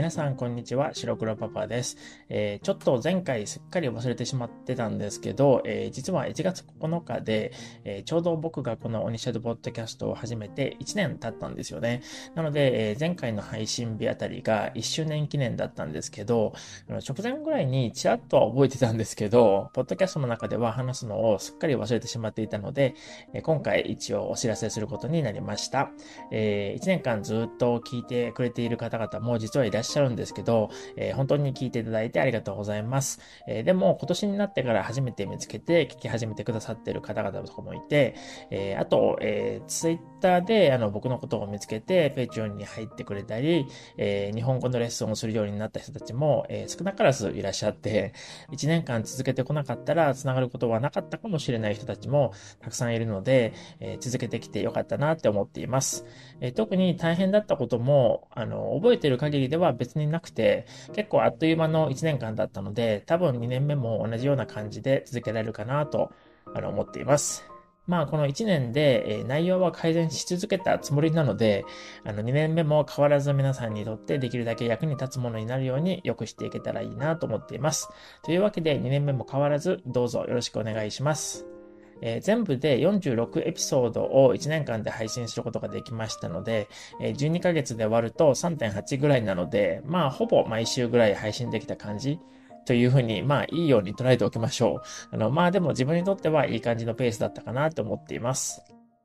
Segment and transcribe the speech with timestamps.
[0.00, 1.98] 皆さんこんにちは、白黒パパです。
[2.30, 7.52] えー、ちょっと前回すっかり忘れてしまってたんですけど、えー、実は1月9日で、
[7.84, 12.00] えー、ちょうど僕がこのオニシャドポッドキャストを始めて1年経ったんですよね。
[12.34, 16.54] なので、え前回の配信日あたりが1周年記念だったんですけど、
[16.88, 22.94] 直前ぐらいにちらっとは覚えてたんですけど、ポッドキャストの中では話すのをすっかり忘れてしまっていたので、
[23.34, 25.90] え今回一応お知らせすることになりました。
[26.30, 33.20] え1年間ずっと聞いてくれている方々も実はいらっしゃしゃるんですけど、えー、本当に聞いていただいてありがとうございます。
[33.46, 38.14] えー、でも、今年になってから初めて見つけて聞き始めてくださってる方々とかもいて、
[38.50, 48.12] えー、あと、えー、ツイッターであの僕のことを見つけて、ペイチョンに入ってくれたり、えー、日本語のレッスンをするようになった人たちも、えー、少なからずいらっしゃって、
[48.52, 56.04] 1年間続けてこなかったら繋がることはなかったかもしれない人たちもたくさんいるので、えー、続けてきてよかったなって思っています。
[56.40, 66.12] えー、特に大変だったことも、あの、覚えてる限りでは別になくて、結構あっという間の1年間だったので、多分2年目も同じような感じで続けられるかなと
[66.54, 67.44] あの思っています。
[67.86, 71.64] まあ、この1年で、え内容は改善し続けたつもりなので、
[72.04, 77.88] あの2年目も変わらず皆さんにとってできるだけ役に立つものになるように良くしていけたらいいなと思っています。
[78.22, 81.59] というわけで2年目も変わらずどうぞよろしくお願いします。
[82.02, 86.68] えー、全部で46エピソードを1年間で配信することができましたので、
[87.00, 92.18] えー、12ヶ月で割ると3.8ぐらいなので、まあ、ほぼ毎週ぐらい配信できた感じ
[92.66, 95.14] というふうに、まあ、いいように捉えておきましょう。
[95.14, 98.62] あの、まあ、でも自分にとってはいい感じのペースだったかなと思っています。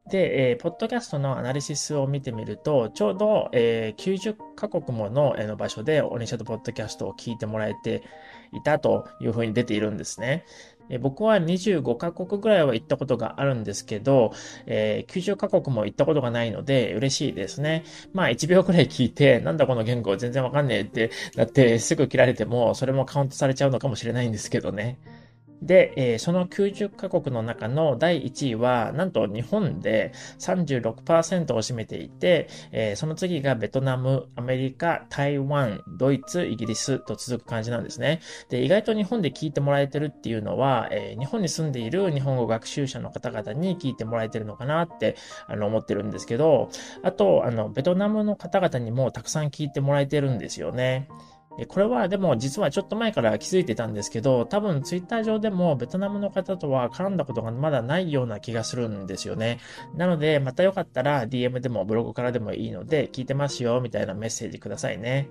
[0.10, 8.04] で、えー、ポッドキャストのアナリシスを見てみると、ちょうど、えー、90カ国もの,、えー、の場所でオニシャドポッドキャストを聞いてもらえて
[8.54, 10.46] いたというふうに出ているんですね。
[10.90, 14.34] え僕は25カ国ぐらいは行ったことがあるんですけど、
[14.66, 17.84] えー、90カ国も行ったことがないので嬉しいですね。
[18.14, 24.98] まあ1秒くらい聞いて、なんだこの言語全然わかんねえってなってすぐ切られても、それもカウントされちゃうのかもしれないんですけどね。
[25.62, 38.22] で、えー、その90カ国の中の第1位は、なんと日本で36%を占めていて、えー、その次がベトナム、アメリカ、台湾、ドイツ、イギリスと続く感じなんですね。
[38.50, 45.16] で、意外と日本で聞いてもらえてるっていうのは、えー、日本に住んでいる日本語学習者の方々に聞いてもらえてるのかなって、
[45.48, 46.70] あの、思ってるんですけど、
[47.04, 51.08] あと、あの、ベトナムの方々にもたくさん聞いてもらえてるんですよね。
[51.68, 59.60] これはでも実はちょっと前から気づいてたんですけど、多分ツイッター上でもベトナムの方とは絡んだことがまだないような気がするんですよね。
[59.96, 65.30] なので、またよかったら DM でもブログからでもいいので、聞いてますよみたいなメッセージくださいね。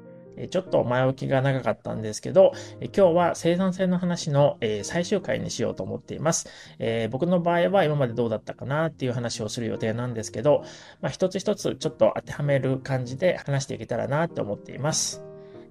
[0.50, 6.48] ちょっと前置きが長かったんですけど、今日は生産性の話の最終回にしようと思っています。
[7.10, 10.64] 僕の場合は今までどうだったかなっていう話をする予定なんですけど、
[11.00, 15.22] まあ、一つ一つちょっと当てはめる感じで話していけたらなって思っています。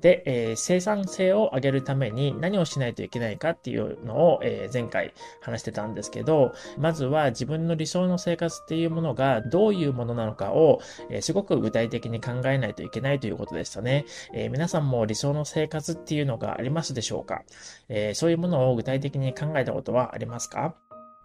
[0.03, 14.06] で、えー、生産性を上げるために何をしないといけないかっていうのを、えー、前回話してたんですけど、まずは自分の理想の生活っていうものがどういうものなのかを、えー、すごく具体的に考えないといけないということでしたね。
[14.34, 17.44] え皆さんも理想の生活っていうのがありますでしょうか、
[17.88, 20.75] えそういうものを具体的に考えたことはありますか？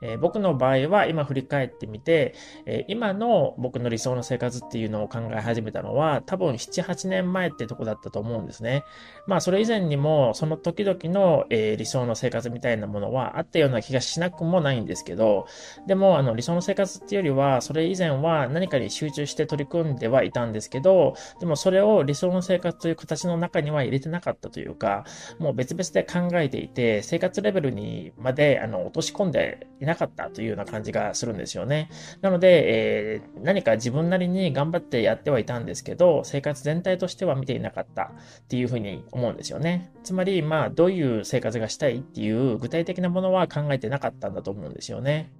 [0.00, 2.34] えー、僕の場合は今振り返ってみて、
[2.66, 8.84] えー、今の僕の理想の生活っていうのを考え始めたのは多分7、8年前ってとこだったと思うんですね。
[9.26, 15.46] まあそれ以前にもその時々の、えー、理想の生活みたいなものはあったような気がしなくもないんですけど、
[15.86, 25.04] でもあの理想の生活っていうよりはそれ以前は何かに集中して取り組んではいたんですけど、でもそれを理想の生活という形の中には入れてなかったというか、
[25.38, 31.90] もう別々で考えていて生活レベルにまであの落とし込んでいなかったというような感じがするんですよね。
[32.20, 39.92] なので、えー、何か自分なりに頑張ってやってはいたんですけど、生活全体としては見ていなかったっていうふうに思うんですよね。
[40.04, 45.32] つまり、まあ、どういう生活がしたいっていう具体的なものは考えてなかったんだと思うんですよね。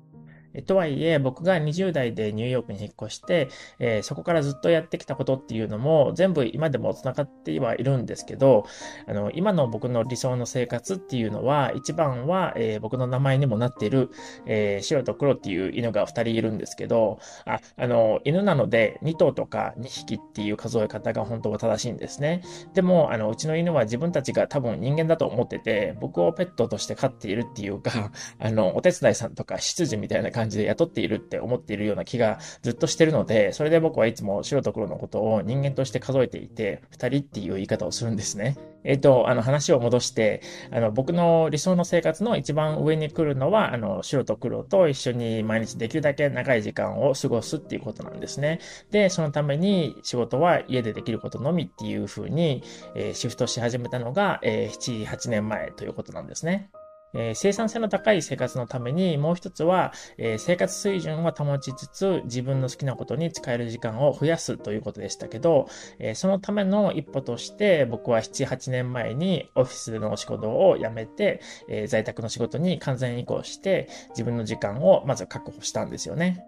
[0.63, 3.49] とはいえ、僕が20代でニューヨークに引っ越して、
[3.79, 8.67] えー、そこからずっとやってきたことっていうのも全部今でも繋がってはいるんですけど、
[9.07, 14.11] あの、今の僕の理想の生活っていうのは、一番は、えー、僕の名前にもなっている、
[14.47, 22.43] えー、白と黒っていう犬が2人いるんですけど、あ、あの、犬なので2頭とか2匹っていう数え方が本当は正しいんですね。
[22.75, 38.57] でも、あの、うちの犬は自分たちが多分人間だと思ってて、僕をペットとして飼っているっていうか、あの、お手伝いさんとか執事みたいな感じ感じで雇っているって思っているような気がずっとしてるので、それで僕はいつも白と黒のことを人間として数えていて、二人っていう言い方をするんですね。
[38.85, 40.41] えっ、と、あの話を戻して、
[40.71, 48.61] あの僕の理想の生活の一番上に来るのは、あの白と黒と一緒に毎日できるだけ長い時間を過ごすっていうことなんですね。
[48.91, 52.63] で、そのために仕事は家でできることのみっていうふうに、
[52.95, 56.71] えー、シフトし始めたのが、えー、7、8年前ということなんですね。
[57.15, 65.69] えー、生産性の高い生活のために、もう一つは、えー、生活水準を保ちつつ、自分の好きなことに使える時間を増やすということでしたけど、
[65.99, 76.45] えー、そのための一歩として、僕は7、8年前にオフィスでの仕事を辞めて、え在宅の仕事に完全移行して、自分の時間をまず確保したんですよね。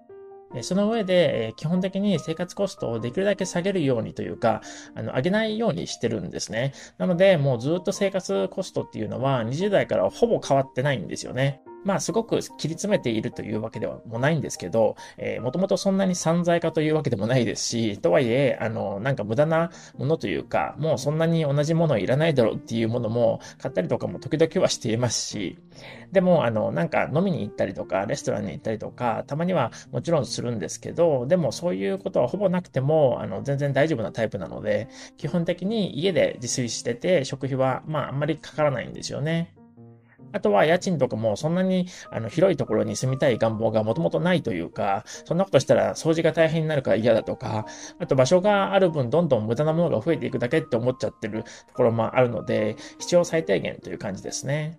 [0.62, 4.62] その上で、基本的に生活コストをできるだけ下げるようにというか、
[4.94, 6.72] あの、上げないようにしてるんですね。
[6.98, 11.62] なので、もうずっと生活コストっていうのは20代からほぼ変わってないんですよね。
[11.84, 25.58] まあすごく切り詰めているというわけではもないんですけど、えー、もともとそんなに散財化というわけでもないですし、とはいえ、あの、なんか無駄なものというか、もうそんなに同じものいらないだろうっていうものも買ったりとかも時々はしていますし、
[26.12, 39.54] でも、あの、なんか飲みに行ったりとか、レストランに行ったりとか、たまにはもちろんするんですけど、でもそういうことはほぼなくても、あの、全然大丈夫なタイプなので、基本的に家で自炊してて、食費は、まあ、あんまりかからないんですよね。
[40.32, 47.66] あとは家賃とかもそんなにあの広いところに住みたい願望がもともとないというか、そんなことしたら掃除が大変になるから嫌だとか、
[47.98, 54.78] あと場所がある分どんどん無駄なものが増えていくだけって思っちゃってるところもあるので、必要最低限という感じですね。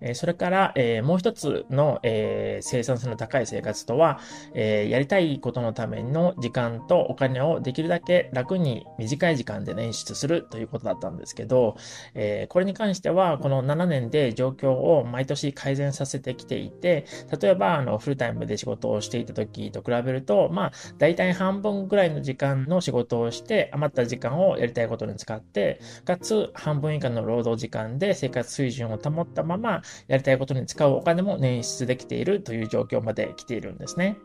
[0.00, 4.18] えそれから、えもう一つの、え生産性の高い生活とは、
[4.54, 11.76] えやりたいことのための時間とお金をできるだけ楽に短い時間で捻出するということだったんですけど、
[12.14, 17.04] えこれに関しては、この7年で状況を毎年改善させてきていて、
[17.40, 34.18] 例えば、あの、フルタイムで仕事をしていた時と比べると、まあ、大体半分ぐらいの時間の仕事をして、余った時間をやりたいことに使って、かつ、半分以下の労働時間で生活水準を保ったまま、やりたいことに使うお金も捻出できているという状況まで来ているんですね。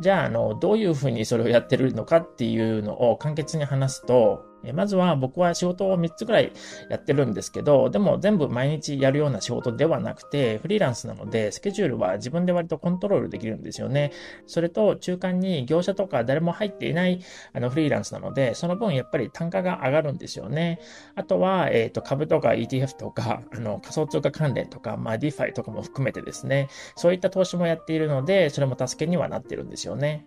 [0.00, 6.52] じゃあ、あの、どういうふうにそれをやってるのかっていうのを簡潔に話すと、まずは僕は仕事を3つぐらい
[6.88, 14.12] やってるんですけど、でも全部毎日やるような仕事ではなくて、フリーランスなので、スケジュールは自分で割とコントロールできるんですよね。
[14.46, 17.20] それと、中間に業者とか誰も入っていない
[17.52, 20.78] あのフリーランスなので、その分やっぱり単価が上がるんですよね。
[21.14, 30.26] あとは、えっ、ー、と、株とか ETF とか、あの、仮想通貨関連とか、まあ、DeFi とかも含めてですね、そういった投資もやっているので、それも助けにはなってるんですよね。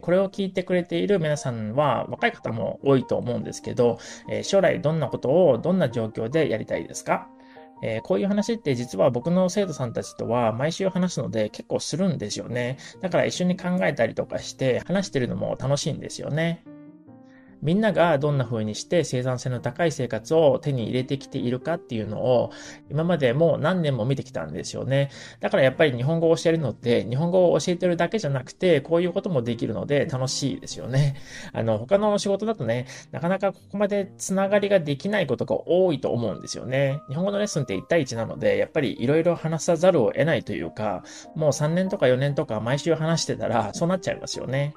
[0.00, 3.98] これを聞いてくれている皆さんは若い方も多いと思うんですけど、
[4.42, 7.28] 将来どんなことをどんな状況でやりたいですか？
[7.82, 12.78] えー、こういう話って実は僕の生徒さんたちとは毎週話すので結構するんですよね。
[13.02, 16.64] だから一緒に考えたりとかして話してるのも楽しいんですよね。
[17.64, 22.52] みんながどんな風にして生産性の高い生活を手に入れてきているかっていうのを
[22.90, 25.10] 今までもう何年も見てきたんですよね。
[25.40, 31.16] だからやっぱり日本語を教えるのって日本語を教えてるだけじゃなくてこういうこともできるので楽しいですよね。
[31.52, 37.00] あの他の仕事だとね、なかなかここまでつながりができないことが多いと思うんですよね。
[37.08, 41.02] 日本語のレッスンって1対1なのでやっぱり色々話さざるを得ないというか
[41.34, 44.74] もう3年とか4年とか毎週話してたらそうなっちゃいますよね。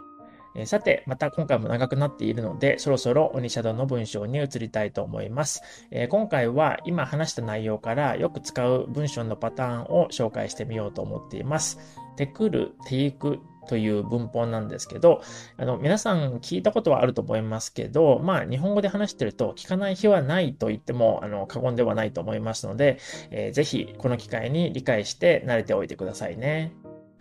[0.57, 5.61] えさて、また今回も長くなっているので、そろそろ鬼シャドウの文章に移りたいと思います。
[5.91, 11.79] え今回は今話した内容からよく使う文章のパターンを紹介してみようと思っています。
[12.15, 15.21] てくる、ていくという文法なんですけど、
[15.57, 22.97] あの、皆さん聞いたことはあると思いますけど、まあ、日本語で話してると聞かない日はないと言っても、あの、過言ではないと思いますので、
[23.29, 26.73] えー、ぜひ、この機会に理解して慣れておいてくださいね。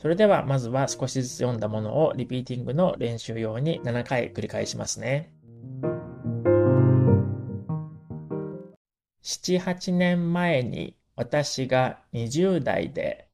[0.07, 5.33] それではまずは少しずつ読んだものをリピーティングの練習用に7回繰り返しますね。
[9.25, 13.27] 7、8年前に私が20代で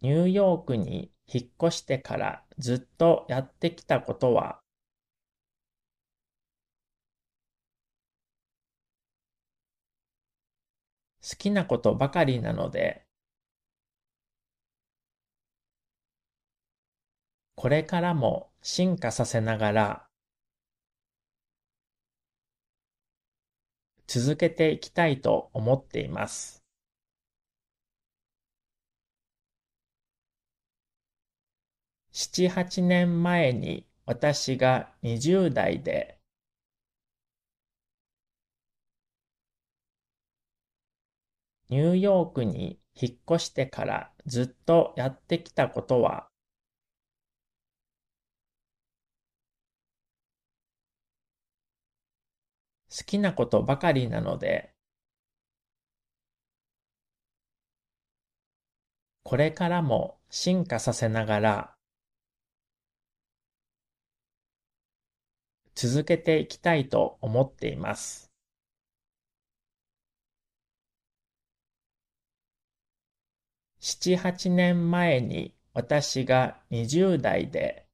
[0.00, 4.60] ニューヨークに引っ越してからずっとやってきたことは
[11.28, 13.02] 好きなことばかりなので、
[17.54, 20.08] これからも進化させながら
[24.06, 26.64] 続けていきたいと思っています。
[32.12, 36.17] 七八年前に私が20代で
[41.70, 46.28] ニューヨークに引っ越してからずっとやってきたことは？
[52.90, 54.70] 好きなことばかりなので
[59.22, 61.74] これからも進化させながら
[65.74, 68.27] 続けていきたいと思っています。
[73.90, 77.86] 七八年前に私が20代で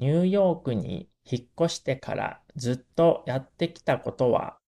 [0.00, 4.58] ニューヨークに引っ越してからずっとやってきたことは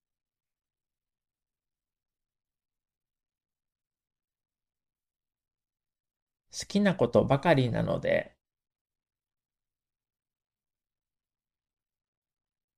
[6.57, 8.37] 好きなことばかりなので、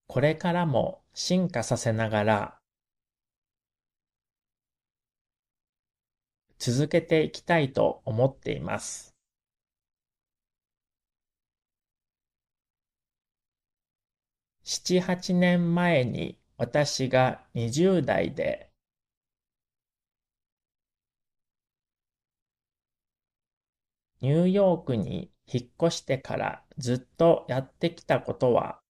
[0.06, 2.63] これからも進化させながら、
[6.66, 9.14] 続けていきたいと思っています。
[14.62, 18.70] 七八年前に私が20代で
[24.22, 28.80] ニューヨークに引っ越してからずっとやってきたことは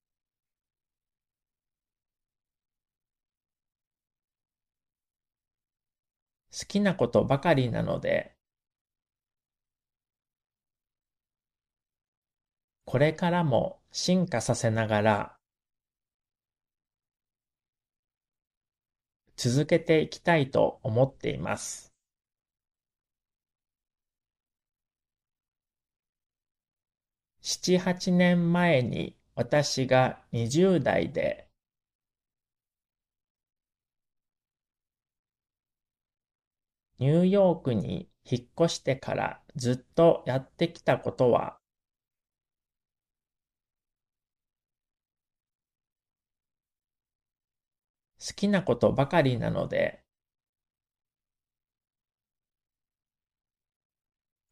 [6.57, 8.33] 好きなことばかりなので
[12.85, 15.37] これからも進化させながら
[19.37, 21.93] 続けていきたいと思っています。
[27.43, 31.44] 七八年前に私が20代で
[37.05, 41.59] ニューヨークに引っ越してからずっとやってきたことは？
[48.27, 50.01] 好きなことばかりなので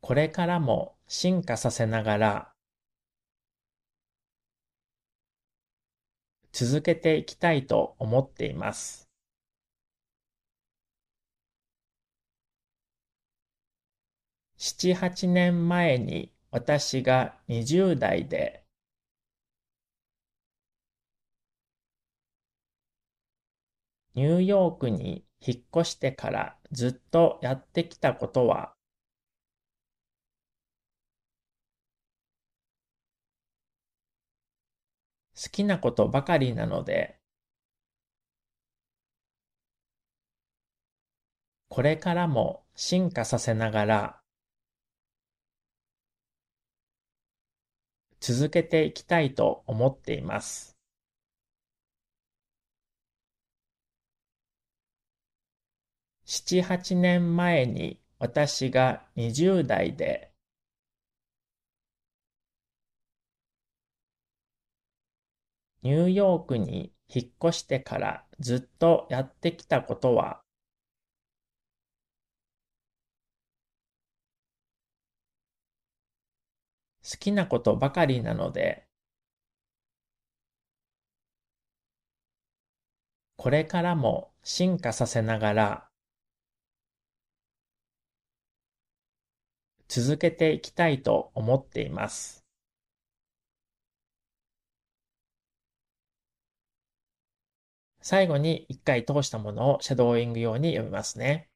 [0.03, 2.53] これからも進化させながら
[6.53, 9.02] 続けていきたいと思っています。
[14.65, 18.63] 七八年前に私が20代で。
[24.15, 28.73] ニューヨークに引っ越してからずっとやってきたことは。
[35.35, 37.17] 好きなことばかりなので、
[41.69, 44.22] これからも進化させながら、
[48.23, 50.77] 続けていきたいと思っています。
[56.25, 60.31] 七八年前に私が20代で
[65.83, 70.41] ニューヨークに引っ越してからずっとやってきたことは
[77.05, 78.85] 好きなことばかりなので
[83.37, 85.89] これからも進化させながら
[89.89, 92.43] 続けていきたいと思っています。
[98.01, 101.52] 最後に一回通したものをシャドーイング用に読みますね。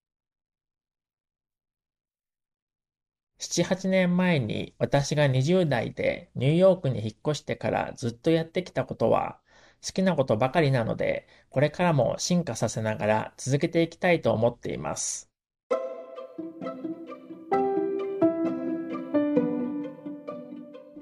[3.38, 9.38] 7、8年前に私が20代でニューヨークに引っ越してからずっとやってきたことは
[9.84, 15.30] 好きなことばかりなので、これからも進化させながら続けていきたいと思っています。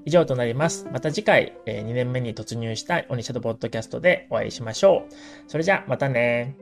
[0.04, 0.86] 以上となります。
[0.92, 5.14] また次回、2年目に突入したオニシャドポッドキャストでお会いしましょう。
[5.48, 6.56] それじゃ、またね